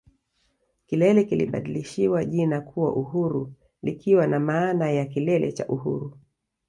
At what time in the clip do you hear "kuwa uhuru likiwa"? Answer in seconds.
2.61-4.27